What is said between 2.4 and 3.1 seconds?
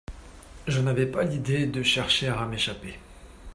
m'échapper.